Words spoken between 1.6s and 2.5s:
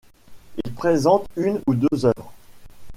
ou deux œuvres.